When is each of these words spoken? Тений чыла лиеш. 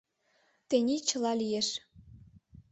Тений 0.67 1.01
чыла 1.07 1.31
лиеш. 1.39 1.67